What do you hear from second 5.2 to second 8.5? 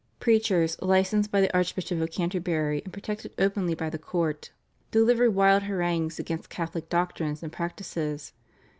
wild harangues against Catholic doctrines and practices.